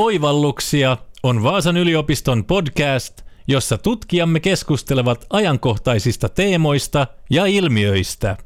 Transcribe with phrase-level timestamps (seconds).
[0.00, 8.36] Oivalluksia on Vaasan yliopiston podcast, jossa tutkijamme keskustelevat ajankohtaisista teemoista ja ilmiöistä.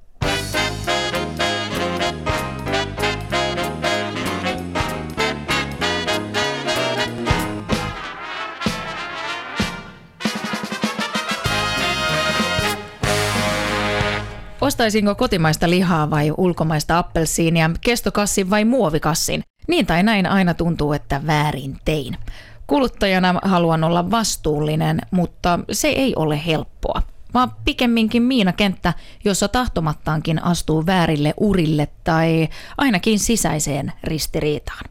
[14.74, 19.42] Ostaisinko kotimaista lihaa vai ulkomaista appelsiinia, kestokassin vai muovikassin?
[19.68, 22.18] Niin tai näin aina tuntuu, että väärin tein.
[22.66, 27.02] Kuluttajana haluan olla vastuullinen, mutta se ei ole helppoa
[27.34, 34.84] vaan pikemminkin miinakenttä, jossa tahtomattaankin astuu väärille urille tai ainakin sisäiseen ristiriitaan.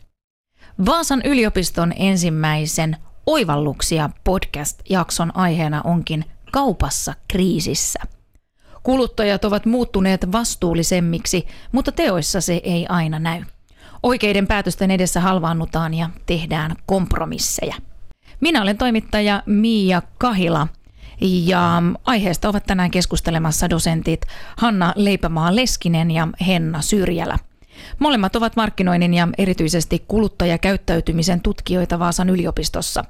[0.86, 8.00] Vaasan yliopiston ensimmäisen Oivalluksia podcast-jakson aiheena onkin kaupassa kriisissä.
[8.84, 13.44] Kuluttajat ovat muuttuneet vastuullisemmiksi, mutta teoissa se ei aina näy.
[14.04, 17.76] Oikeiden päätösten edessä halvaannutaan ja tehdään kompromisseja.
[18.40, 20.68] Minä olen toimittaja Miia Kahila
[21.22, 24.22] ja aiheesta ovat tänään keskustelemassa dosentit
[24.58, 27.40] Hanna Leipämaa-Leskinen ja Henna Syrjälä.
[28.00, 33.06] Molemmat ovat markkinoinnin ja erityisesti kuluttajakäyttäytymisen tutkijoita Vaasan yliopistossa.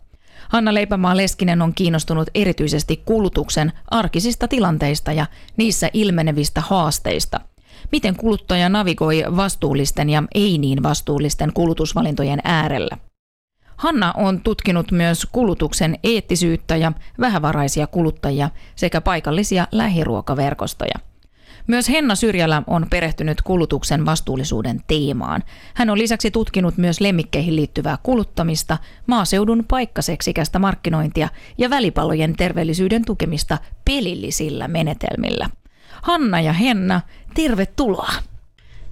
[0.54, 5.26] Hanna Leipämaa-Leskinen on kiinnostunut erityisesti kulutuksen arkisista tilanteista ja
[5.58, 7.40] niissä ilmenevistä haasteista–
[7.92, 12.98] miten kuluttaja navigoi vastuullisten ja ei niin vastuullisten kulutusvalintojen äärellä.
[13.78, 21.13] Hanna on tutkinut myös kulutuksen eettisyyttä ja vähävaraisia kuluttajia sekä paikallisia lähiruokaverkostoja.
[21.68, 25.44] Myös Henna Syrjälä on perehtynyt kulutuksen vastuullisuuden teemaan.
[25.74, 33.58] Hän on lisäksi tutkinut myös lemmikkeihin liittyvää kuluttamista, maaseudun paikkaseksikästä markkinointia ja välipallojen terveellisyyden tukemista
[33.86, 35.50] pelillisillä menetelmillä.
[36.02, 37.02] Hanna ja Henna,
[37.34, 38.14] tervetuloa.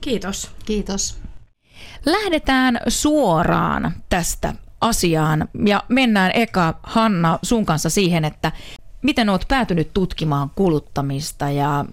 [0.02, 0.52] Kiitos.
[0.66, 1.20] Kiitos.
[2.06, 8.52] Lähdetään suoraan tästä asiaan ja mennään eka Hanna sun kanssa siihen, että
[9.02, 11.86] miten olet päätynyt tutkimaan kuluttamista ja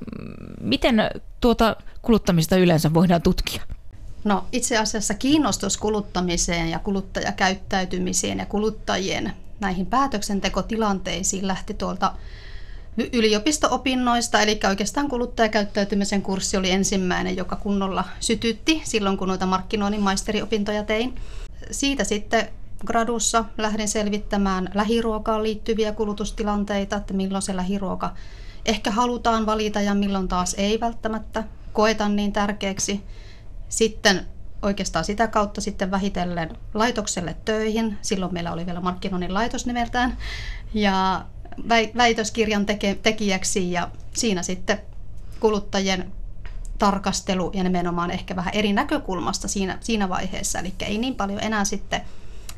[0.61, 1.11] miten
[1.41, 3.63] tuota kuluttamista yleensä voidaan tutkia?
[4.25, 12.13] No itse asiassa kiinnostus kuluttamiseen ja kuluttajakäyttäytymiseen ja kuluttajien näihin päätöksentekotilanteisiin lähti tuolta
[13.13, 20.85] yliopisto-opinnoista, eli oikeastaan kuluttajakäyttäytymisen kurssi oli ensimmäinen, joka kunnolla sytytti silloin, kun noita markkinoinnin maisteriopintoja
[20.85, 21.15] tein.
[21.71, 22.49] Siitä sitten
[22.87, 28.15] gradussa lähdin selvittämään lähiruokaan liittyviä kulutustilanteita, että milloin se lähiruoka
[28.67, 33.03] ehkä halutaan valita ja milloin taas ei välttämättä koeta niin tärkeäksi.
[33.69, 34.27] Sitten
[34.63, 37.99] oikeastaan sitä kautta sitten vähitellen laitokselle töihin.
[38.03, 40.17] Silloin meillä oli vielä markkinoinnin laitos nimeltään.
[40.75, 41.25] Ja
[41.97, 44.81] väitöskirjan teke, tekijäksi ja siinä sitten
[45.41, 46.13] kuluttajien
[46.79, 50.59] tarkastelu ja nimenomaan ehkä vähän eri näkökulmasta siinä, siinä vaiheessa.
[50.59, 52.01] Eli ei niin paljon enää sitten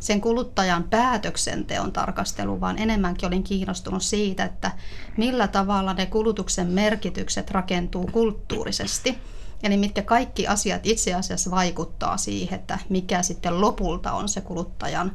[0.01, 4.71] sen kuluttajan päätöksenteon tarkastelu, vaan enemmänkin olin kiinnostunut siitä, että
[5.17, 9.19] millä tavalla ne kulutuksen merkitykset rakentuu kulttuurisesti.
[9.63, 15.13] Eli mitkä kaikki asiat itse asiassa vaikuttaa siihen, että mikä sitten lopulta on se kuluttajan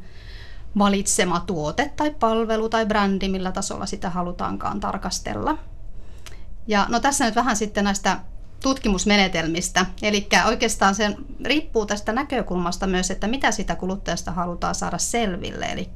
[0.77, 5.57] valitsema tuote tai palvelu tai brändi, millä tasolla sitä halutaankaan tarkastella.
[6.67, 8.19] Ja no tässä nyt vähän sitten näistä
[8.63, 9.85] tutkimusmenetelmistä.
[10.01, 15.65] Eli oikeastaan se riippuu tästä näkökulmasta myös, että mitä sitä kuluttajasta halutaan saada selville.
[15.65, 15.89] Eli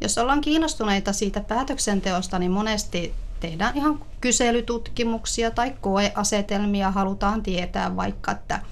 [0.00, 6.90] jos ollaan kiinnostuneita siitä päätöksenteosta, niin monesti tehdään ihan kyselytutkimuksia tai koeasetelmia.
[6.90, 8.62] Halutaan tietää vaikka, että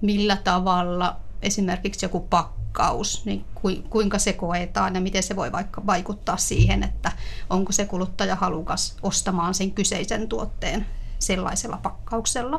[0.00, 3.44] millä tavalla esimerkiksi joku pakko rakkaus, niin
[3.90, 7.12] kuinka se koetaan ja miten se voi vaikka vaikuttaa siihen, että
[7.50, 10.86] onko se kuluttaja halukas ostamaan sen kyseisen tuotteen
[11.18, 12.58] sellaisella pakkauksella.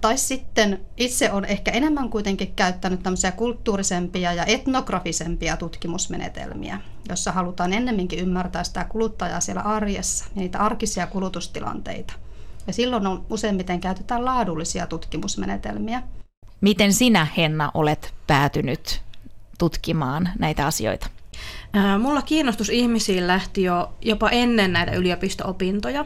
[0.00, 7.72] Tai sitten itse on ehkä enemmän kuitenkin käyttänyt tämmöisiä kulttuurisempia ja etnografisempia tutkimusmenetelmiä, jossa halutaan
[7.72, 12.12] ennemminkin ymmärtää sitä kuluttajaa siellä arjessa ja niitä arkisia kulutustilanteita.
[12.66, 16.02] Ja silloin on useimmiten käytetään laadullisia tutkimusmenetelmiä.
[16.60, 19.02] Miten sinä, Henna, olet päätynyt
[19.58, 21.06] tutkimaan näitä asioita?
[21.98, 26.04] Mulla kiinnostus ihmisiin lähti jo jopa ennen näitä yliopisto-opintoja.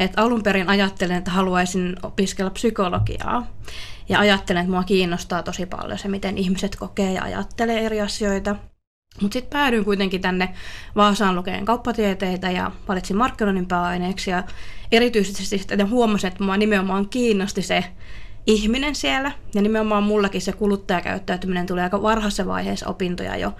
[0.00, 3.46] Et alun perin ajattelin, että haluaisin opiskella psykologiaa.
[4.08, 8.56] Ja ajattelen, että mua kiinnostaa tosi paljon se, miten ihmiset kokee ja ajattelee eri asioita.
[9.20, 10.54] Mutta sitten päädyin kuitenkin tänne
[10.96, 14.30] Vaasaan lukeen kauppatieteitä ja valitsin markkinoinnin pääaineeksi.
[14.30, 14.44] Ja
[14.92, 17.84] erityisesti sitten huomasin, että mua nimenomaan kiinnosti se
[18.46, 19.32] ihminen siellä.
[19.54, 23.52] Ja nimenomaan mullakin se kuluttajakäyttäytyminen tulee aika varhaisessa vaiheessa opintoja jo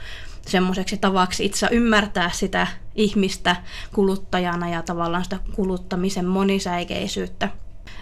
[0.47, 3.56] semmoiseksi tavaksi itse ymmärtää sitä ihmistä
[3.94, 7.49] kuluttajana ja tavallaan sitä kuluttamisen monisäikeisyyttä.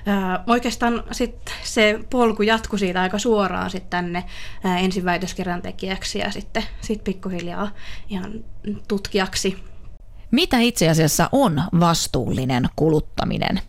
[0.07, 4.25] Ää, oikeastaan sit se polku jatkui siitä aika suoraan sit tänne
[4.81, 7.71] ensin väitöskirjan tekijäksi ja sitten sit pikkuhiljaa
[8.09, 8.45] ihan
[8.89, 9.57] tutkijaksi.
[10.31, 13.61] Mitä itse asiassa on vastuullinen kuluttaminen?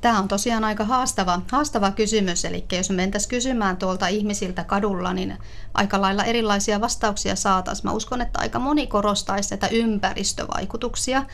[0.00, 5.12] Tämä on tosiaan aika haastava, haastava kysymys, eli jos me mentäisiin kysymään tuolta ihmisiltä kadulla,
[5.12, 5.38] niin
[5.74, 7.86] aika lailla erilaisia vastauksia saataisiin.
[7.86, 11.24] Mä uskon, että aika moni korostaisi tätä ympäristövaikutuksia,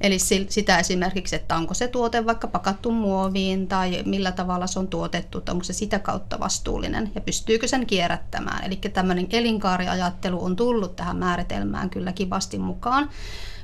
[0.00, 0.16] eli
[0.48, 5.38] sitä esimerkiksi, että onko se tuote vaikka pakattu muoviin tai millä tavalla se on tuotettu,
[5.38, 8.64] että onko se sitä kautta vastuullinen ja pystyykö sen kierrättämään.
[8.64, 13.10] Eli tämmöinen elinkaariajattelu on tullut tähän määritelmään kyllä kivasti mukaan.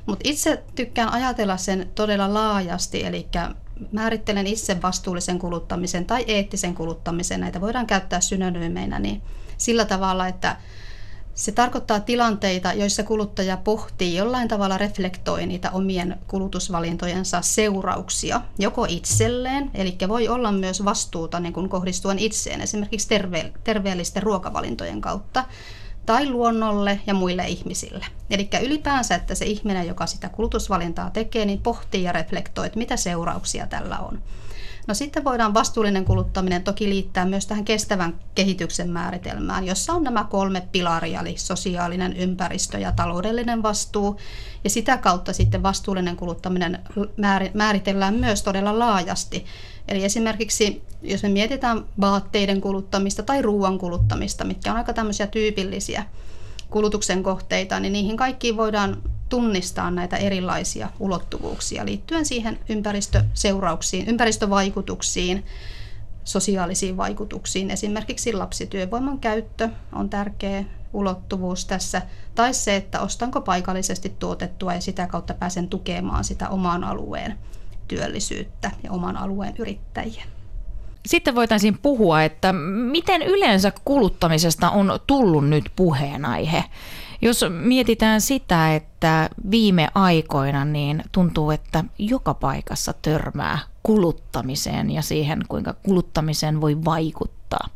[0.05, 3.27] Mutta itse tykkään ajatella sen todella laajasti, eli
[3.91, 9.21] määrittelen itse vastuullisen kuluttamisen tai eettisen kuluttamisen, näitä voidaan käyttää synonyymeinä, niin
[9.57, 10.57] sillä tavalla, että
[11.39, 19.71] se tarkoittaa tilanteita, joissa kuluttaja pohtii jollain tavalla reflektoi niitä omien kulutusvalintojensa seurauksia, joko itselleen,
[19.73, 25.45] eli voi olla myös vastuuta niin kuin kohdistuen itseen, esimerkiksi terve- terveellisten ruokavalintojen kautta,
[26.09, 28.05] tai luonnolle ja muille ihmisille.
[28.29, 32.97] Eli ylipäänsä, että se ihminen, joka sitä kulutusvalintaa tekee, niin pohtii ja reflektoi, että mitä
[32.97, 34.21] seurauksia tällä on.
[34.87, 40.23] No sitten voidaan vastuullinen kuluttaminen toki liittää myös tähän kestävän kehityksen määritelmään, jossa on nämä
[40.29, 44.19] kolme pilaria, eli sosiaalinen, ympäristö ja taloudellinen vastuu.
[44.63, 46.79] Ja sitä kautta sitten vastuullinen kuluttaminen
[47.53, 49.45] määritellään myös todella laajasti.
[49.87, 56.05] Eli esimerkiksi jos me mietitään vaatteiden kuluttamista tai ruoan kuluttamista, mitkä on aika tämmöisiä tyypillisiä
[56.69, 65.45] kulutuksen kohteita, niin niihin kaikkiin voidaan tunnistaa näitä erilaisia ulottuvuuksia liittyen siihen ympäristöseurauksiin, ympäristövaikutuksiin,
[66.23, 67.71] sosiaalisiin vaikutuksiin.
[67.71, 72.01] Esimerkiksi lapsityövoiman käyttö on tärkeä ulottuvuus tässä,
[72.35, 77.37] tai se, että ostanko paikallisesti tuotettua ja sitä kautta pääsen tukemaan sitä oman alueen
[77.87, 80.23] työllisyyttä ja oman alueen yrittäjiä.
[81.09, 82.53] Sitten voitaisiin puhua, että
[82.91, 86.63] miten yleensä kuluttamisesta on tullut nyt puheenaihe.
[87.21, 95.41] Jos mietitään sitä, että viime aikoina niin tuntuu, että joka paikassa törmää kuluttamiseen ja siihen,
[95.47, 97.67] kuinka kuluttamiseen voi vaikuttaa.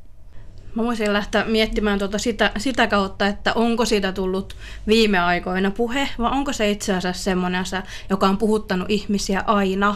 [0.76, 4.56] Mä voisin lähteä miettimään tuota sitä, sitä kautta, että onko siitä tullut
[4.88, 9.96] viime aikoina puhe, vai onko se itse asiassa semmoinen asia, joka on puhuttanut ihmisiä aina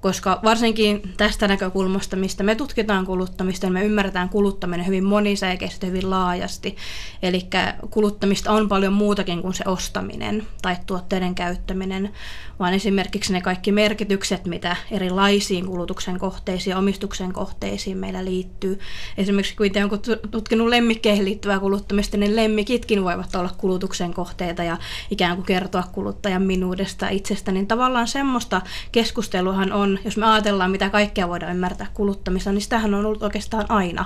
[0.00, 6.10] koska varsinkin tästä näkökulmasta, mistä me tutkitaan kuluttamista, niin me ymmärretään kuluttaminen hyvin monisäikeisesti, hyvin
[6.10, 6.76] laajasti.
[7.22, 7.40] Eli
[7.90, 12.10] kuluttamista on paljon muutakin kuin se ostaminen tai tuotteiden käyttäminen,
[12.58, 18.78] vaan esimerkiksi ne kaikki merkitykset, mitä erilaisiin kulutuksen kohteisiin ja omistuksen kohteisiin meillä liittyy.
[19.18, 19.90] Esimerkiksi kun itse on
[20.30, 24.78] tutkinut lemmikkeihin liittyvää kuluttamista, niin lemmikitkin voivat olla kulutuksen kohteita ja
[25.10, 28.60] ikään kuin kertoa kuluttajan minuudesta itsestä, niin tavallaan semmoista
[28.92, 33.66] keskusteluhan on, jos me ajatellaan, mitä kaikkea voidaan ymmärtää kuluttamista, niin sitähän on ollut oikeastaan
[33.68, 34.04] aina.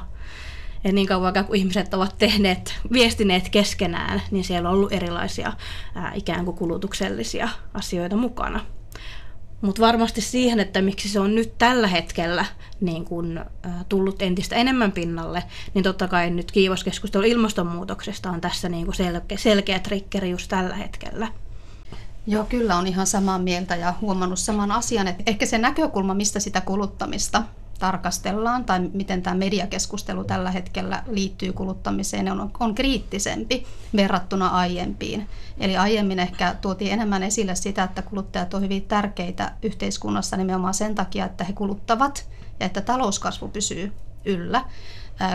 [0.84, 5.52] Ja niin kauan kuin ihmiset ovat tehneet, viestineet keskenään, niin siellä on ollut erilaisia
[5.94, 8.60] ää, ikään kuin kulutuksellisia asioita mukana.
[9.60, 12.44] Mutta varmasti siihen, että miksi se on nyt tällä hetkellä
[12.80, 13.44] niin kun, ä,
[13.88, 15.42] tullut entistä enemmän pinnalle,
[15.74, 20.74] niin totta kai nyt kiivas keskustelu ilmastonmuutoksesta on tässä niin selkeä, selkeä triggeri just tällä
[20.74, 21.28] hetkellä.
[22.26, 26.40] Joo, kyllä on ihan samaa mieltä ja huomannut saman asian, että ehkä se näkökulma, mistä
[26.40, 27.42] sitä kuluttamista
[27.78, 33.66] tarkastellaan tai miten tämä mediakeskustelu tällä hetkellä liittyy kuluttamiseen, on, on kriittisempi
[33.96, 35.28] verrattuna aiempiin.
[35.58, 40.94] Eli aiemmin ehkä tuotiin enemmän esille sitä, että kuluttajat on hyvin tärkeitä yhteiskunnassa nimenomaan sen
[40.94, 42.28] takia, että he kuluttavat
[42.60, 43.92] ja että talouskasvu pysyy
[44.24, 44.64] yllä.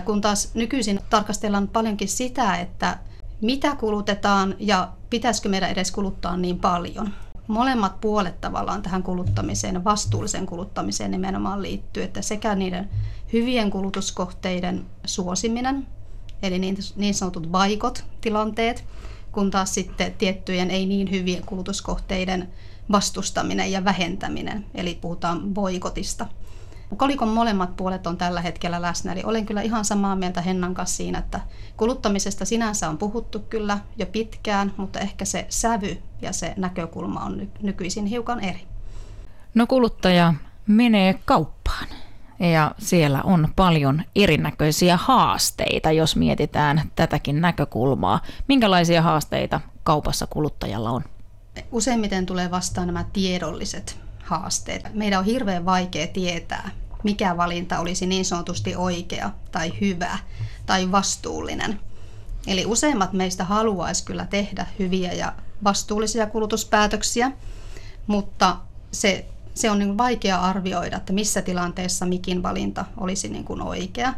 [0.06, 2.98] Kun taas nykyisin tarkastellaan paljonkin sitä, että
[3.42, 7.14] mitä kulutetaan ja pitäisikö meidän edes kuluttaa niin paljon
[7.48, 12.90] molemmat puolet tavallaan tähän kuluttamiseen vastuulliseen kuluttamiseen nimenomaan liittyy, että sekä niiden
[13.34, 15.88] hyvien kulutuskohteiden suosiminen,
[16.42, 18.84] eli niin, niin sanotut vaikot tilanteet,
[19.32, 22.50] kun taas sitten tiettyjen ei niin hyvien kulutuskohteiden
[22.92, 26.26] vastustaminen ja vähentäminen, eli puhutaan boikotista.
[26.98, 30.98] Kolikon molemmat puolet on tällä hetkellä läsnä, eli olen kyllä ihan samaa mieltä Hennan kanssa
[30.98, 31.40] siinä, että
[31.78, 37.48] kuluttamisesta sinänsä on puhuttu kyllä jo pitkään, mutta ehkä se sävy ja se näkökulma on
[37.62, 38.62] nykyisin hiukan eri.
[39.54, 40.34] No kuluttaja
[40.68, 41.88] menee kauppaan
[42.40, 48.22] ja siellä on paljon erinäköisiä haasteita, jos mietitään tätäkin näkökulmaa.
[48.48, 51.04] Minkälaisia haasteita kaupassa kuluttajalla on?
[51.72, 54.94] Useimmiten tulee vastaan nämä tiedolliset haasteet.
[54.94, 56.72] Meidän on hirveän vaikea tietää,
[57.04, 60.20] mikä valinta olisi niin sanotusti oikea tai hyvä
[60.66, 61.80] tai vastuullinen.
[62.48, 65.34] Eli useimmat meistä haluaisi kyllä tehdä hyviä ja
[65.64, 67.32] vastuullisia kulutuspäätöksiä,
[68.08, 68.58] mutta
[68.92, 69.26] se
[69.60, 74.14] se on niin vaikea arvioida, että missä tilanteessa mikin valinta olisi niin kuin oikea.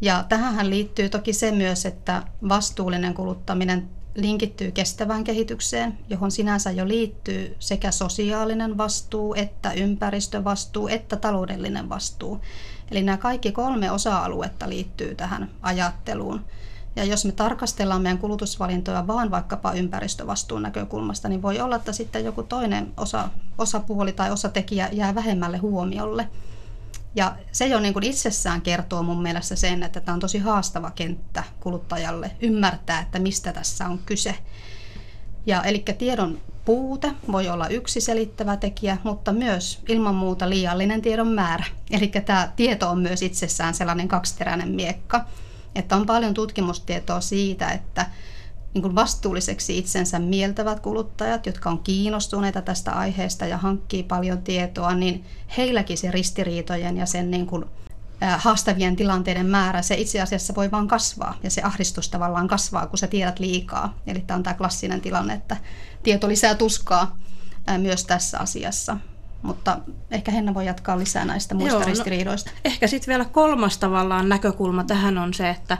[0.00, 6.88] Ja tähän liittyy toki se myös, että vastuullinen kuluttaminen linkittyy kestävään kehitykseen, johon sinänsä jo
[6.88, 12.40] liittyy sekä sosiaalinen vastuu, että ympäristövastuu, että taloudellinen vastuu.
[12.90, 16.44] Eli nämä kaikki kolme osa-aluetta liittyy tähän ajatteluun.
[16.96, 22.24] Ja jos me tarkastellaan meidän kulutusvalintoja vaan vaikkapa ympäristövastuun näkökulmasta, niin voi olla, että sitten
[22.24, 23.28] joku toinen osa,
[23.58, 26.28] osapuoli tai osatekijä jää vähemmälle huomiolle.
[27.14, 30.90] Ja se jo niin kuin itsessään kertoo mun mielestä sen, että tämä on tosi haastava
[30.90, 34.34] kenttä kuluttajalle ymmärtää, että mistä tässä on kyse.
[35.46, 41.28] Ja eli tiedon puute voi olla yksi selittävä tekijä, mutta myös ilman muuta liiallinen tiedon
[41.28, 41.64] määrä.
[41.90, 45.24] Eli tämä tieto on myös itsessään sellainen kaksiteräinen miekka.
[45.74, 48.06] Että on paljon tutkimustietoa siitä, että
[48.74, 54.94] niin kuin vastuulliseksi itsensä mieltävät kuluttajat, jotka on kiinnostuneita tästä aiheesta ja hankkii paljon tietoa,
[54.94, 55.24] niin
[55.56, 57.64] heilläkin se ristiriitojen ja sen niin kuin
[58.36, 62.98] haastavien tilanteiden määrä, se itse asiassa voi vaan kasvaa ja se ahdistus tavallaan kasvaa, kun
[62.98, 63.98] sä tiedät liikaa.
[64.06, 65.56] Eli tämä on tämä klassinen tilanne, että
[66.02, 67.18] tieto lisää tuskaa
[67.78, 68.96] myös tässä asiassa.
[69.42, 69.78] Mutta
[70.10, 72.50] ehkä Henna voi jatkaa lisää näistä muista Joo, no ristiriidoista.
[72.50, 75.78] No, ehkä sitten vielä kolmas tavallaan näkökulma tähän on se, että,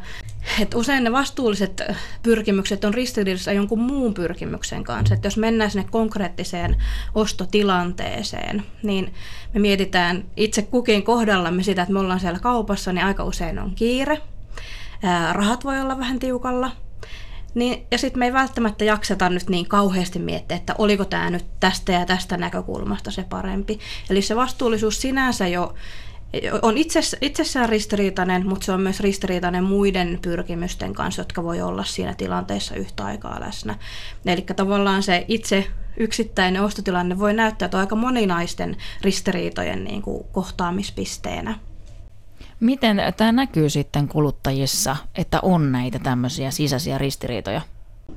[0.61, 1.82] että usein ne vastuulliset
[2.23, 5.14] pyrkimykset on ristiriidassa jonkun muun pyrkimyksen kanssa.
[5.14, 6.76] Että jos mennään sinne konkreettiseen
[7.14, 9.14] ostotilanteeseen, niin
[9.54, 13.75] me mietitään itse kukin kohdallamme sitä, että me ollaan siellä kaupassa, niin aika usein on
[13.75, 14.21] kiire.
[15.32, 16.71] Rahat voi olla vähän tiukalla–
[17.54, 21.44] niin, ja sitten me ei välttämättä jakseta nyt niin kauheasti miettiä, että oliko tämä nyt
[21.61, 23.78] tästä ja tästä näkökulmasta se parempi.
[24.11, 25.75] Eli se vastuullisuus sinänsä jo
[26.62, 26.74] on
[27.20, 32.74] itsessään ristiriitainen, mutta se on myös ristiriitainen muiden pyrkimysten kanssa, jotka voi olla siinä tilanteessa
[32.74, 33.78] yhtä aikaa läsnä.
[34.26, 41.58] Eli tavallaan se itse yksittäinen ostotilanne voi näyttää aika moninaisten ristiriitojen niin kuin kohtaamispisteenä.
[42.60, 47.60] Miten tämä näkyy sitten kuluttajissa, että on näitä tämmöisiä sisäisiä ristiriitoja?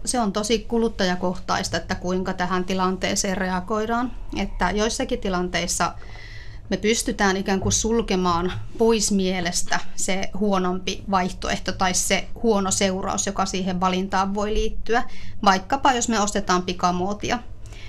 [0.05, 4.11] Se on tosi kuluttajakohtaista, että kuinka tähän tilanteeseen reagoidaan.
[4.37, 5.93] Että joissakin tilanteissa
[6.69, 13.45] me pystytään ikään kuin sulkemaan pois mielestä se huonompi vaihtoehto tai se huono seuraus, joka
[13.45, 15.03] siihen valintaan voi liittyä.
[15.43, 17.39] Vaikkapa jos me ostetaan pikamuotia,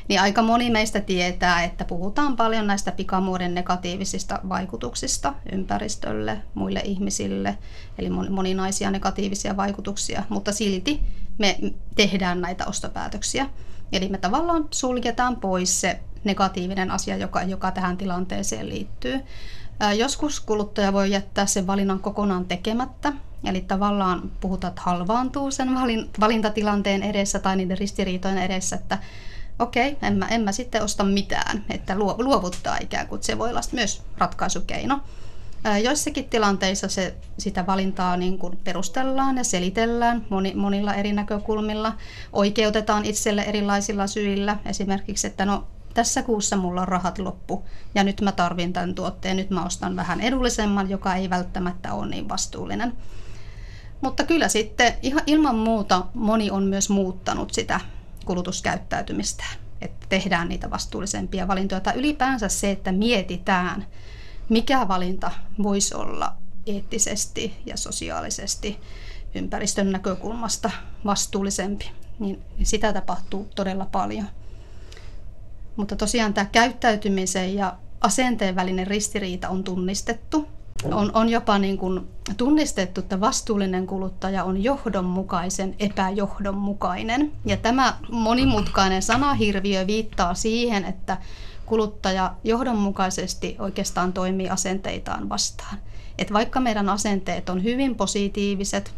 [0.09, 7.59] niin aika moni meistä tietää, että puhutaan paljon näistä pikamuodin negatiivisista vaikutuksista ympäristölle, muille ihmisille,
[7.99, 11.01] eli moninaisia negatiivisia vaikutuksia, mutta silti
[11.39, 11.59] me
[11.95, 13.47] tehdään näitä ostopäätöksiä.
[13.93, 19.21] Eli me tavallaan suljetaan pois se negatiivinen asia, joka, joka tähän tilanteeseen liittyy.
[19.97, 23.13] Joskus kuluttaja voi jättää sen valinnan kokonaan tekemättä,
[23.45, 25.69] eli tavallaan puhutaan, että halvaantuu sen
[26.21, 28.99] valintatilanteen edessä tai niiden ristiriitojen edessä, että
[29.59, 33.61] okei, en mä, en mä sitten osta mitään, että luovuttaa ikään kuin, se voi olla
[33.73, 35.01] myös ratkaisukeino.
[35.85, 41.93] Joissakin tilanteissa se, sitä valintaa niin kuin perustellaan ja selitellään moni, monilla eri näkökulmilla,
[42.33, 45.67] oikeutetaan itselle erilaisilla syillä, esimerkiksi, että no
[45.97, 49.97] tässä kuussa mulla on rahat loppu ja nyt mä tarvin tämän tuotteen, nyt mä ostan
[49.97, 52.93] vähän edullisemman, joka ei välttämättä ole niin vastuullinen.
[54.01, 57.81] Mutta kyllä sitten ihan ilman muuta moni on myös muuttanut sitä
[58.25, 61.81] kulutuskäyttäytymistään, että tehdään niitä vastuullisempia valintoja.
[61.81, 63.87] Tai ylipäänsä se, että mietitään,
[64.49, 65.31] mikä valinta
[65.63, 66.33] voisi olla
[66.67, 68.81] eettisesti ja sosiaalisesti
[69.35, 70.71] ympäristön näkökulmasta
[71.05, 74.29] vastuullisempi, niin sitä tapahtuu todella paljon.
[75.77, 80.49] Mutta tosiaan tämä käyttäytymisen ja asenteen välinen ristiriita on tunnistettu
[80.85, 87.33] on, on jopa niin kuin tunnistettu, että vastuullinen kuluttaja on johdonmukaisen epäjohdonmukainen.
[87.45, 91.17] Ja tämä monimutkainen sanahirviö viittaa siihen, että
[91.67, 95.79] kuluttaja johdonmukaisesti oikeastaan toimii asenteitaan vastaan.
[96.19, 98.95] Et vaikka meidän asenteet on hyvin positiiviset,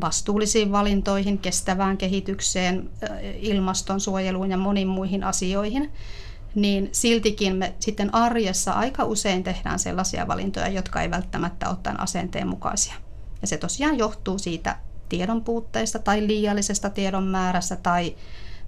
[0.00, 2.90] vastuullisiin valintoihin, kestävään kehitykseen,
[3.38, 5.92] ilmastonsuojeluun ja moniin muihin asioihin,
[6.54, 12.00] niin siltikin me sitten arjessa aika usein tehdään sellaisia valintoja, jotka ei välttämättä ole tämän
[12.00, 12.94] asenteen mukaisia.
[13.40, 14.76] Ja se tosiaan johtuu siitä
[15.08, 18.16] tiedon puutteista tai liiallisesta tiedon määrästä tai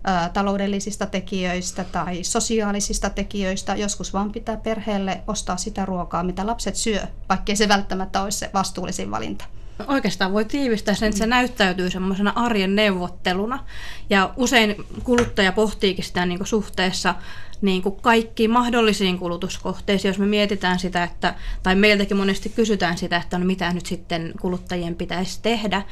[0.09, 3.75] ä, taloudellisista tekijöistä tai sosiaalisista tekijöistä.
[3.75, 8.51] Joskus vaan pitää perheelle ostaa sitä ruokaa, mitä lapset syö, vaikkei se välttämättä olisi se
[8.55, 9.45] vastuullisin valinta.
[9.87, 13.65] Oikeastaan voi tiivistää sen, että se näyttäytyy semmoisena arjen neuvotteluna.
[14.11, 17.15] Ja usein kuluttaja pohtiikin sitä niin suhteessa
[17.61, 23.17] niin kuin kaikkiin mahdollisiin kulutuskohteisiin, jos me mietitään sitä, että, tai meiltäkin monesti kysytään sitä,
[23.17, 25.83] että no mitä nyt sitten kuluttajien pitäisi tehdä,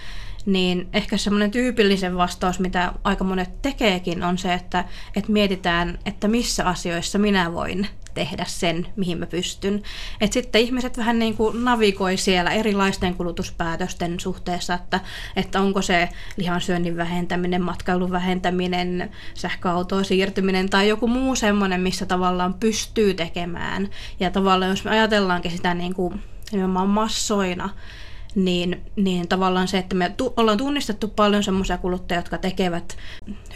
[0.46, 4.84] niin ehkä semmoinen tyypillisen vastaus, mitä aika monet tekeekin, on se, että,
[5.16, 9.82] että mietitään, että missä asioissa minä voin tehdä sen, mihin mä pystyn.
[10.20, 15.00] Et sitten ihmiset vähän niin kuin navigoi siellä erilaisten kulutuspäätösten suhteessa, että,
[15.36, 22.54] että onko se lihansyönnin vähentäminen, matkailun vähentäminen, sähköautoon siirtyminen tai joku muu semmoinen, missä tavallaan
[22.54, 23.88] pystyy tekemään.
[24.20, 27.70] Ja tavallaan jos me ajatellaankin sitä niin kuin nimenomaan massoina,
[28.34, 32.96] niin, niin tavallaan se, että me tu- ollaan tunnistettu paljon semmoisia kuluttajia, jotka tekevät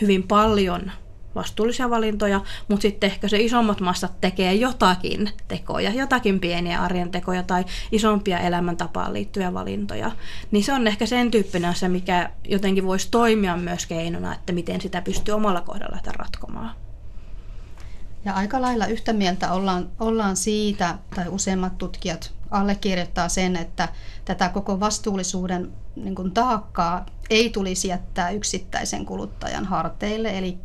[0.00, 0.92] hyvin paljon
[1.34, 7.42] vastuullisia valintoja, mutta sitten ehkä se isommat massat tekee jotakin tekoja, jotakin pieniä arjen tekoja
[7.42, 10.10] tai isompia elämäntapaan liittyviä valintoja.
[10.50, 14.80] Niin se on ehkä sen tyyppinen asia, mikä jotenkin voisi toimia myös keinona, että miten
[14.80, 16.70] sitä pystyy omalla kohdalla lähteä ratkomaan.
[18.24, 23.88] Ja aika lailla yhtä mieltä ollaan, ollaan siitä, tai useimmat tutkijat allekirjoittaa sen, että
[24.24, 30.58] tätä koko vastuullisuuden niin kuin taakkaa ei tulisi jättää yksittäisen kuluttajan harteille, eli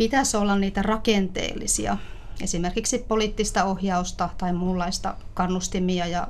[0.00, 1.96] pitäisi olla niitä rakenteellisia,
[2.42, 6.28] esimerkiksi poliittista ohjausta tai muunlaista kannustimia ja,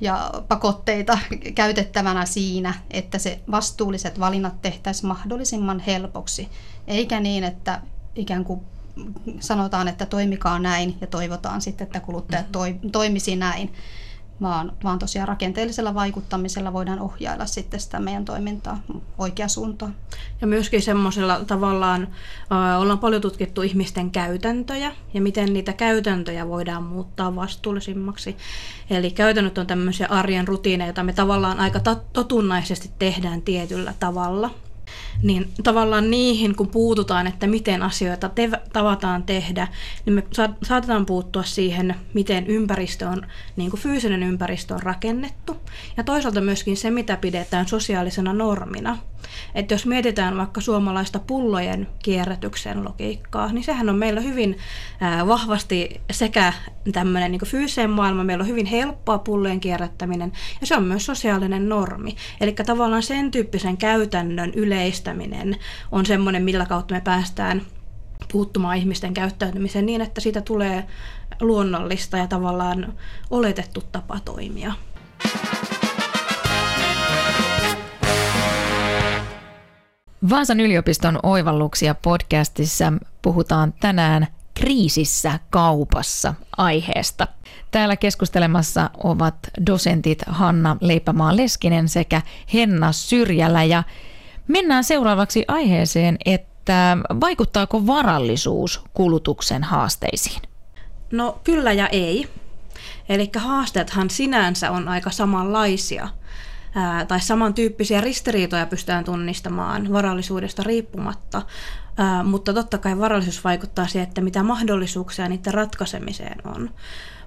[0.00, 1.18] ja pakotteita
[1.54, 6.48] käytettävänä siinä, että se vastuulliset valinnat tehtäisiin mahdollisimman helpoksi,
[6.86, 7.80] eikä niin, että
[8.14, 8.60] ikään kuin
[9.40, 12.90] sanotaan, että toimikaa näin ja toivotaan sitten, että kuluttajat mm-hmm.
[12.90, 13.72] toimisi näin
[14.42, 18.80] vaan, vaan tosiaan rakenteellisella vaikuttamisella voidaan ohjailla sitten sitä meidän toimintaa
[19.18, 19.94] oikea suuntaan.
[20.40, 22.08] Ja myöskin semmoisella tavallaan
[22.78, 28.36] ollaan paljon tutkittu ihmisten käytäntöjä ja miten niitä käytäntöjä voidaan muuttaa vastuullisimmaksi.
[28.90, 31.80] Eli käytännöt on tämmöisiä arjen rutiineja, joita me tavallaan aika
[32.12, 34.50] totunnaisesti tehdään tietyllä tavalla
[35.22, 39.68] niin tavallaan niihin, kun puututaan, että miten asioita te- tavataan tehdä,
[40.06, 40.22] niin me
[40.62, 43.26] saatetaan puuttua siihen, miten ympäristö on,
[43.56, 45.56] niin kuin fyysinen ympäristö on rakennettu.
[45.96, 48.98] Ja toisaalta myöskin se, mitä pidetään sosiaalisena normina.
[49.54, 54.58] Että jos mietitään vaikka suomalaista pullojen kierrätyksen logiikkaa, niin sehän on meillä hyvin
[55.26, 56.52] vahvasti sekä
[56.92, 61.68] tämmöinen niin fyysinen maailma, meillä on hyvin helppoa pullojen kierrättäminen, ja se on myös sosiaalinen
[61.68, 62.16] normi.
[62.40, 65.56] Eli tavallaan sen tyyppisen käytännön yleistäminen
[65.92, 67.62] on semmoinen, millä kautta me päästään
[68.32, 70.84] puuttumaan ihmisten käyttäytymiseen niin, että siitä tulee
[71.40, 72.94] luonnollista ja tavallaan
[73.30, 74.72] oletettu tapa toimia.
[80.30, 87.28] Vaasan yliopiston oivalluksia podcastissa puhutaan tänään kriisissä kaupassa aiheesta.
[87.70, 89.34] Täällä keskustelemassa ovat
[89.66, 92.22] dosentit Hanna Leipämaa-Leskinen sekä
[92.54, 93.82] Henna Syrjälä ja
[94.48, 100.42] mennään seuraavaksi aiheeseen, että vaikuttaako varallisuus kulutuksen haasteisiin?
[101.10, 102.28] No kyllä ja ei.
[103.08, 106.08] Eli haasteethan sinänsä on aika samanlaisia–
[107.08, 111.42] tai samantyyppisiä ristiriitoja pystytään tunnistamaan varallisuudesta riippumatta,
[112.24, 116.70] mutta totta kai varallisuus vaikuttaa siihen, että mitä mahdollisuuksia niiden ratkaisemiseen on.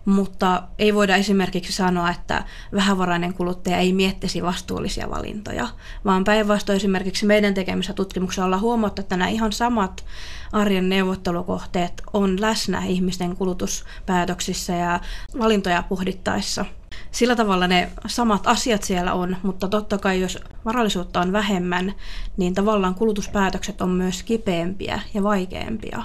[0.05, 5.67] Mutta ei voida esimerkiksi sanoa, että vähävarainen kuluttaja ei miettisi vastuullisia valintoja,
[6.05, 10.05] vaan päinvastoin esimerkiksi meidän tekemissä tutkimuksissa ollaan huomattu, että nämä ihan samat
[10.51, 14.99] arjen neuvottelukohteet on läsnä ihmisten kulutuspäätöksissä ja
[15.39, 16.65] valintoja pohdittaessa–
[17.11, 21.93] sillä tavalla ne samat asiat siellä on, mutta totta kai jos varallisuutta on vähemmän,
[22.37, 26.03] niin tavallaan kulutuspäätökset on myös kipeämpiä ja vaikeampia.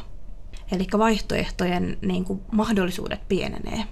[0.73, 3.85] Eli vaihtoehtojen niin kuin, mahdollisuudet pienenee.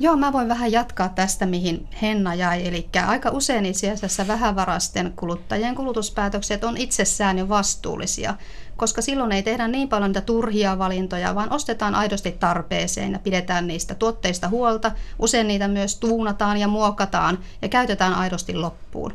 [0.00, 2.66] Joo, mä voin vähän jatkaa tästä, mihin Henna jäi.
[2.66, 8.34] Eli aika usein itse asiassa vähävarasten kuluttajien kulutuspäätökset on itsessään jo vastuullisia,
[8.76, 13.66] koska silloin ei tehdä niin paljon niitä turhia valintoja, vaan ostetaan aidosti tarpeeseen ja pidetään
[13.66, 14.92] niistä tuotteista huolta.
[15.18, 19.12] Usein niitä myös tuunataan ja muokataan ja käytetään aidosti loppuun.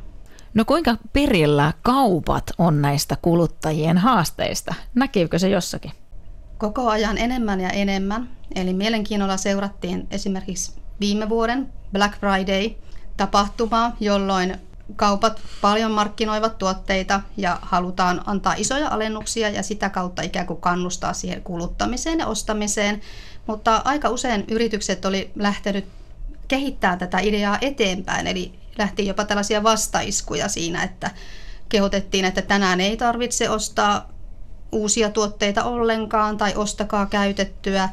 [0.53, 4.73] No kuinka perillä kaupat on näistä kuluttajien haasteista?
[4.95, 5.91] Näkyykö se jossakin?
[6.59, 8.29] Koko ajan enemmän ja enemmän.
[8.55, 14.57] Eli mielenkiinnolla seurattiin esimerkiksi viime vuoden Black Friday-tapahtumaa, jolloin
[14.95, 21.13] kaupat paljon markkinoivat tuotteita ja halutaan antaa isoja alennuksia ja sitä kautta ikään kuin kannustaa
[21.13, 23.01] siihen kuluttamiseen ja ostamiseen.
[23.47, 25.85] Mutta aika usein yritykset oli lähtenyt
[26.47, 31.11] kehittämään tätä ideaa eteenpäin, eli lähti jopa tällaisia vastaiskuja siinä, että
[31.69, 34.18] kehotettiin, että tänään ei tarvitse ostaa
[34.71, 37.89] uusia tuotteita ollenkaan tai ostakaa käytettyä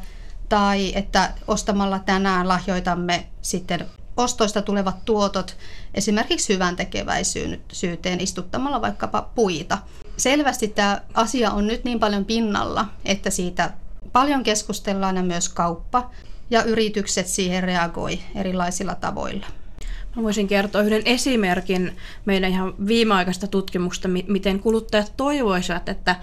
[0.49, 3.85] tai että ostamalla tänään lahjoitamme sitten
[4.17, 5.57] ostoista tulevat tuotot
[5.93, 9.77] esimerkiksi hyvän tekeväisyyteen istuttamalla vaikkapa puita.
[10.17, 13.73] Selvästi tämä asia on nyt niin paljon pinnalla, että siitä
[14.11, 16.11] paljon keskustellaan ja myös kauppa
[16.49, 19.45] ja yritykset siihen reagoi erilaisilla tavoilla.
[20.23, 26.15] Voisin kertoa yhden esimerkin meidän ihan viimeaikaista tutkimusta, miten kuluttajat toivoisivat, että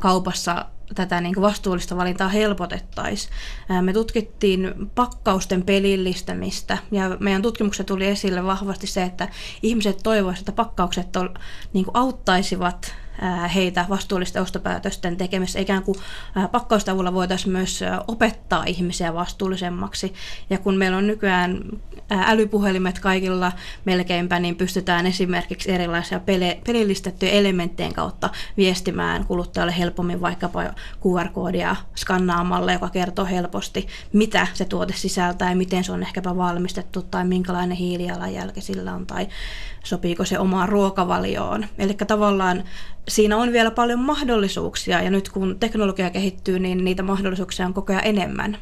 [0.00, 3.34] kaupassa tätä niin kuin vastuullista valintaa helpotettaisiin.
[3.80, 9.28] Me tutkittiin pakkausten pelillistämistä ja meidän tutkimuksessa tuli esille vahvasti se, että
[9.62, 11.06] ihmiset toivoisivat, että pakkaukset
[11.72, 12.94] niin kuin auttaisivat
[13.54, 15.58] heitä vastuullisten ostopäätösten tekemisessä.
[15.58, 15.96] Ikään kuin
[16.52, 20.14] pakkaustavulla voitaisiin myös opettaa ihmisiä vastuullisemmaksi.
[20.50, 21.60] Ja kun meillä on nykyään
[22.10, 23.52] älypuhelimet kaikilla
[23.84, 26.20] melkeinpä, niin pystytään esimerkiksi erilaisia
[26.66, 30.64] pelillistettyjä elementtien kautta viestimään kuluttajalle helpommin vaikkapa
[31.00, 37.02] QR-koodia skannaamalla, joka kertoo helposti, mitä se tuote sisältää ja miten se on ehkäpä valmistettu
[37.02, 39.28] tai minkälainen hiilijalanjälki sillä on tai
[39.84, 41.66] sopiiko se omaan ruokavalioon.
[41.78, 42.64] Eli tavallaan
[43.08, 47.92] siinä on vielä paljon mahdollisuuksia ja nyt kun teknologia kehittyy, niin niitä mahdollisuuksia on koko
[47.92, 48.58] ajan enemmän.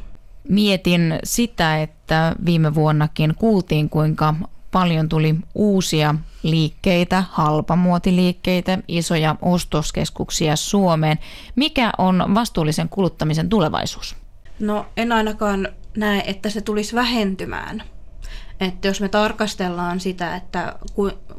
[0.49, 4.33] Mietin sitä, että viime vuonnakin kuultiin, kuinka
[4.71, 11.17] paljon tuli uusia liikkeitä, halpamuotiliikkeitä, isoja ostoskeskuksia Suomeen.
[11.55, 14.15] Mikä on vastuullisen kuluttamisen tulevaisuus?
[14.59, 17.83] No en ainakaan näe, että se tulisi vähentymään.
[18.59, 20.75] Että jos me tarkastellaan sitä, että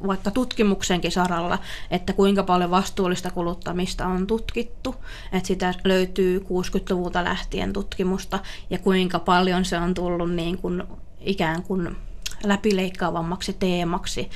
[0.07, 1.59] vaikka tutkimuksenkin saralla,
[1.91, 4.95] että kuinka paljon vastuullista kuluttamista on tutkittu,
[5.33, 8.39] että sitä löytyy 60-luvulta lähtien tutkimusta
[8.71, 10.83] ja kuinka paljon se on tullut niin kuin
[11.21, 11.97] ikään kuin
[12.45, 14.31] läpileikkaavammaksi teemaksi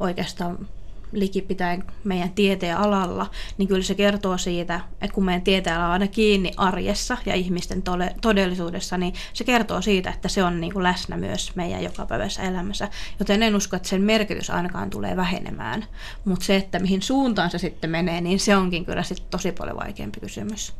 [0.00, 0.68] oikeastaan
[1.12, 6.06] likipitäen meidän tieteen alalla, niin kyllä se kertoo siitä, että kun meidän tieteellä on aina
[6.06, 7.82] kiinni arjessa ja ihmisten
[8.20, 12.88] todellisuudessa, niin se kertoo siitä, että se on niin kuin läsnä myös meidän jokapäiväisessä elämässä.
[13.18, 15.84] Joten en usko, että sen merkitys ainakaan tulee vähenemään.
[16.24, 19.76] Mutta se, että mihin suuntaan se sitten menee, niin se onkin kyllä sitten tosi paljon
[19.76, 20.74] vaikeampi kysymys.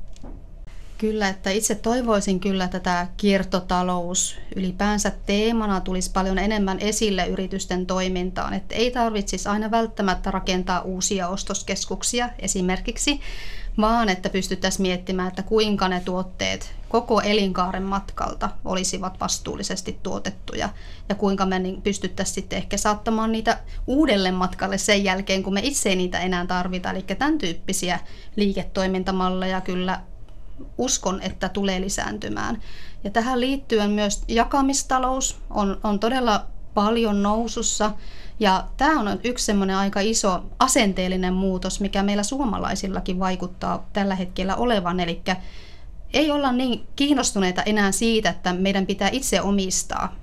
[1.02, 7.86] Kyllä, että itse toivoisin kyllä, että tämä kiertotalous ylipäänsä teemana tulisi paljon enemmän esille yritysten
[7.86, 8.54] toimintaan.
[8.54, 13.20] Että ei tarvitsisi aina välttämättä rakentaa uusia ostoskeskuksia esimerkiksi,
[13.80, 20.68] vaan että pystyttäisiin miettimään, että kuinka ne tuotteet koko elinkaaren matkalta olisivat vastuullisesti tuotettuja
[21.08, 25.60] ja kuinka me niin pystyttäisiin sitten ehkä saattamaan niitä uudelle matkalle sen jälkeen, kun me
[25.64, 26.90] itse ei niitä enää tarvita.
[26.90, 28.00] Eli tämän tyyppisiä
[28.36, 30.00] liiketoimintamalleja kyllä
[30.78, 32.62] uskon, että tulee lisääntymään.
[33.04, 37.92] Ja tähän liittyen myös jakamistalous on, on todella paljon nousussa.
[38.40, 44.56] Ja tämä on yksi semmoinen aika iso asenteellinen muutos, mikä meillä suomalaisillakin vaikuttaa tällä hetkellä
[44.56, 45.00] olevan.
[45.00, 45.22] Eli
[46.12, 50.16] ei olla niin kiinnostuneita enää siitä, että meidän pitää itse omistaa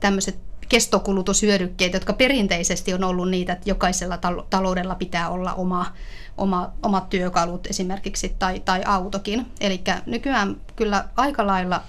[0.00, 4.18] tämmöiset kestokulutushyödykkeet, jotka perinteisesti on ollut niitä, että jokaisella
[4.50, 5.92] taloudella pitää olla oma
[6.36, 9.46] oma, omat työkalut esimerkiksi tai, tai autokin.
[9.60, 11.82] Eli nykyään kyllä aika lailla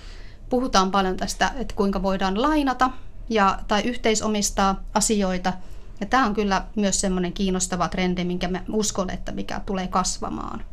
[0.50, 2.90] puhutaan paljon tästä, että kuinka voidaan lainata
[3.30, 5.54] ja, tai yhteisomistaa asioita.
[6.00, 10.64] Ja tämä on kyllä myös semmoinen kiinnostava trendi, minkä mä uskon, että mikä tulee kasvamaan.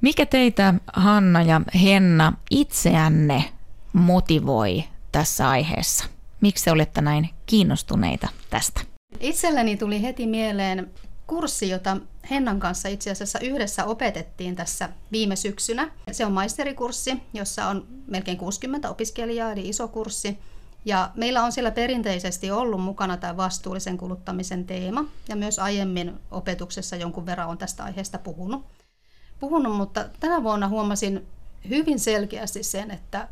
[0.00, 3.44] Mikä teitä, Hanna ja Henna, itseänne
[3.92, 6.04] motivoi tässä aiheessa?
[6.40, 8.80] Miksi olette näin kiinnostuneita tästä?
[9.20, 10.90] Itselleni tuli heti mieleen
[11.26, 11.96] kurssi, jota
[12.30, 15.90] Hennan kanssa itse asiassa yhdessä opetettiin tässä viime syksynä.
[16.12, 20.38] Se on maisterikurssi, jossa on melkein 60 opiskelijaa, eli iso kurssi.
[20.84, 26.96] Ja meillä on siellä perinteisesti ollut mukana tämä vastuullisen kuluttamisen teema, ja myös aiemmin opetuksessa
[26.96, 28.66] jonkun verran on tästä aiheesta puhunut.
[29.40, 31.26] puhunut mutta tänä vuonna huomasin
[31.68, 33.28] hyvin selkeästi sen, että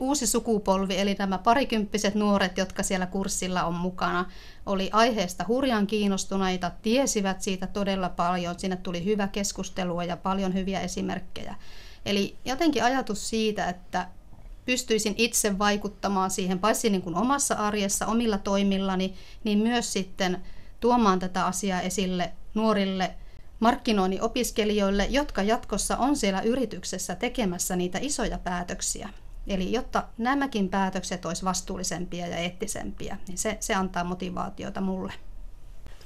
[0.00, 4.30] uusi sukupolvi, eli nämä parikymppiset nuoret, jotka siellä kurssilla on mukana,
[4.66, 10.80] oli aiheesta hurjan kiinnostuneita, tiesivät siitä todella paljon, sinne tuli hyvä keskustelua ja paljon hyviä
[10.80, 11.54] esimerkkejä.
[12.06, 14.08] Eli jotenkin ajatus siitä, että
[14.64, 20.38] pystyisin itse vaikuttamaan siihen, paitsi niin kuin omassa arjessa, omilla toimillani, niin myös sitten
[20.80, 23.14] tuomaan tätä asiaa esille nuorille
[23.60, 29.08] markkinoinnin opiskelijoille, jotka jatkossa on siellä yrityksessä tekemässä niitä isoja päätöksiä.
[29.46, 35.12] Eli jotta nämäkin päätökset olisi vastuullisempia ja eettisempiä, niin se, se antaa motivaatiota mulle.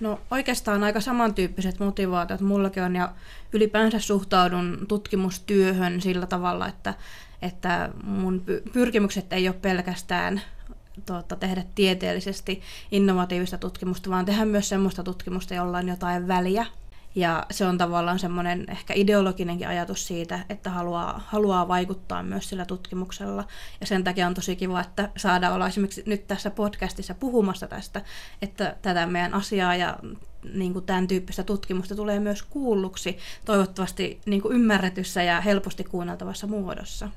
[0.00, 3.12] No oikeastaan aika samantyyppiset motivaatiot mullakin on ja
[3.52, 6.94] ylipäänsä suhtaudun tutkimustyöhön sillä tavalla, että,
[7.42, 10.40] että mun pyrkimykset ei ole pelkästään
[11.06, 16.66] tuota, tehdä tieteellisesti innovatiivista tutkimusta, vaan tehdä myös sellaista tutkimusta, jolla on jotain väliä
[17.16, 22.64] ja se on tavallaan semmoinen ehkä ideologinenkin ajatus siitä, että haluaa, haluaa vaikuttaa myös sillä
[22.64, 23.44] tutkimuksella.
[23.80, 28.02] Ja sen takia on tosi kiva, että saadaan olla esimerkiksi nyt tässä podcastissa puhumassa tästä,
[28.42, 29.96] että tätä meidän asiaa ja
[30.54, 36.46] niin kuin tämän tyyppistä tutkimusta tulee myös kuulluksi, toivottavasti niin kuin ymmärretyssä ja helposti kuunneltavassa
[36.46, 37.08] muodossa.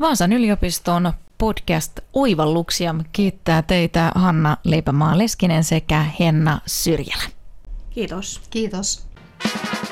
[0.00, 7.24] Vaasan yliopiston podcast Oivalluksia kiittää teitä Hanna Leipämaa-Leskinen sekä Henna Syrjälä.
[7.90, 8.40] Kiitos.
[8.50, 9.11] Kiitos.
[9.44, 9.91] Thank you.